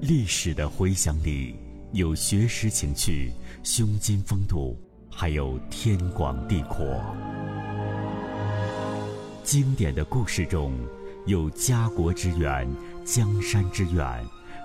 [0.00, 1.56] 历史的回响里
[1.92, 4.76] 有学识情趣、胸襟风度，
[5.10, 6.84] 还有天广地阔；
[9.42, 10.74] 经典的故事中
[11.24, 12.68] 有家国之远、
[13.06, 14.22] 江山之远，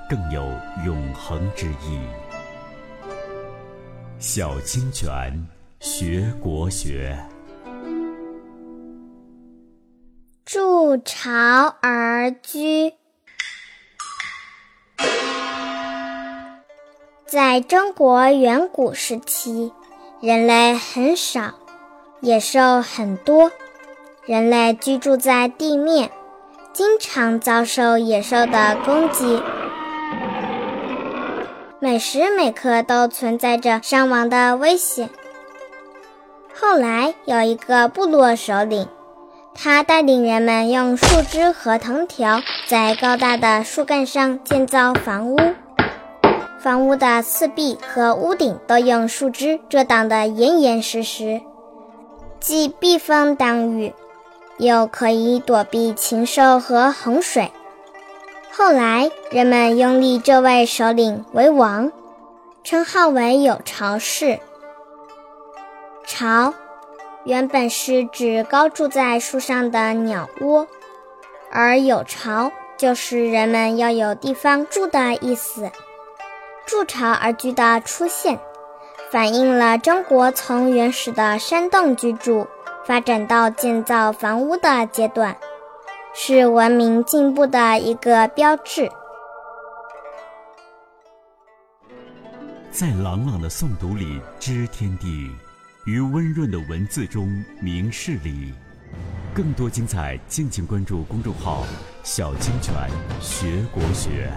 [0.09, 0.43] 更有
[0.85, 1.99] 永恒之意。
[4.19, 5.47] 小清泉
[5.79, 7.17] 学国学，
[10.43, 11.31] 筑巢
[11.81, 13.00] 而居。
[17.31, 19.71] 在中国远古时期，
[20.19, 21.53] 人类很少，
[22.19, 23.53] 野兽很多。
[24.25, 26.11] 人类居住在地面，
[26.73, 29.41] 经常遭受野兽的攻击，
[31.79, 35.09] 每时每刻都存在着伤亡的危险。
[36.53, 38.89] 后来有一个部落首领，
[39.55, 45.37] 他带领人们用树枝和藤条在高大的树干上建造房屋。
[46.61, 51.41] 房屋的四壁和屋顶都用树枝遮挡得严严实实，
[52.39, 53.91] 既避风挡雨，
[54.59, 57.51] 又可以躲避禽兽和洪水。
[58.51, 61.91] 后来，人们拥立这位首领为王，
[62.63, 64.39] 称号为有巢氏。
[66.05, 66.53] 巢，
[67.23, 70.67] 原本是指高住在树上的鸟窝，
[71.49, 75.71] 而有巢就是人们要有地方住的意思。
[76.65, 78.39] 筑巢而居的出现，
[79.11, 82.47] 反映了中国从原始的山洞居住
[82.85, 85.35] 发展到建造房屋的阶段，
[86.13, 88.89] 是文明进步的一个标志。
[92.71, 95.29] 在朗朗的诵读里知天地，
[95.85, 97.27] 于温润的文字中
[97.59, 98.53] 明事理。
[99.33, 101.63] 更多精彩，敬请关注公众号
[102.03, 102.73] “小清泉
[103.21, 104.29] 学国学”。